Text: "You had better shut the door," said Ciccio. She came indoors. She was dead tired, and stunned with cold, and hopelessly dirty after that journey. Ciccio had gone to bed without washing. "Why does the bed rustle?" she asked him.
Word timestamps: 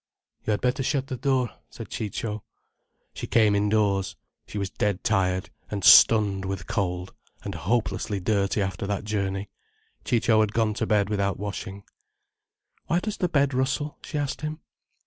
"You 0.43 0.49
had 0.49 0.61
better 0.61 0.81
shut 0.81 1.05
the 1.05 1.15
door," 1.15 1.51
said 1.69 1.89
Ciccio. 1.91 2.43
She 3.13 3.27
came 3.27 3.53
indoors. 3.53 4.15
She 4.47 4.57
was 4.57 4.71
dead 4.71 5.03
tired, 5.03 5.51
and 5.69 5.83
stunned 5.83 6.43
with 6.43 6.65
cold, 6.65 7.13
and 7.43 7.53
hopelessly 7.53 8.19
dirty 8.19 8.63
after 8.63 8.87
that 8.87 9.03
journey. 9.03 9.51
Ciccio 10.03 10.39
had 10.41 10.53
gone 10.53 10.73
to 10.73 10.87
bed 10.87 11.07
without 11.11 11.37
washing. 11.37 11.83
"Why 12.87 12.99
does 12.99 13.17
the 13.17 13.29
bed 13.29 13.53
rustle?" 13.53 13.99
she 14.01 14.17
asked 14.17 14.41
him. 14.41 14.61